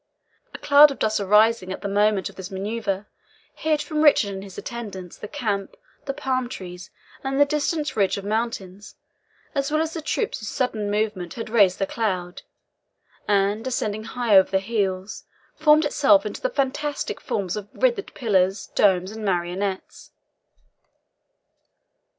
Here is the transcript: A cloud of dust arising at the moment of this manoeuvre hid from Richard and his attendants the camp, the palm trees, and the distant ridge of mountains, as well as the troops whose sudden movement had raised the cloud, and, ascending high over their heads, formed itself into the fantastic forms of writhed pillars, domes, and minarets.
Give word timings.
A 0.51 0.57
cloud 0.57 0.89
of 0.89 0.97
dust 0.97 1.19
arising 1.19 1.71
at 1.71 1.81
the 1.81 1.87
moment 1.87 2.27
of 2.27 2.35
this 2.35 2.49
manoeuvre 2.49 3.05
hid 3.53 3.83
from 3.83 4.01
Richard 4.01 4.31
and 4.33 4.43
his 4.43 4.57
attendants 4.57 5.15
the 5.15 5.27
camp, 5.27 5.75
the 6.05 6.13
palm 6.15 6.49
trees, 6.49 6.89
and 7.23 7.39
the 7.39 7.45
distant 7.45 7.95
ridge 7.95 8.17
of 8.17 8.25
mountains, 8.25 8.95
as 9.53 9.69
well 9.71 9.79
as 9.79 9.93
the 9.93 10.01
troops 10.01 10.39
whose 10.39 10.47
sudden 10.49 10.89
movement 10.89 11.35
had 11.35 11.51
raised 11.51 11.77
the 11.77 11.85
cloud, 11.85 12.41
and, 13.27 13.67
ascending 13.67 14.05
high 14.05 14.35
over 14.35 14.49
their 14.49 14.59
heads, 14.59 15.25
formed 15.55 15.85
itself 15.85 16.25
into 16.25 16.41
the 16.41 16.49
fantastic 16.49 17.21
forms 17.21 17.55
of 17.55 17.69
writhed 17.71 18.15
pillars, 18.15 18.71
domes, 18.73 19.11
and 19.11 19.23
minarets. 19.23 20.11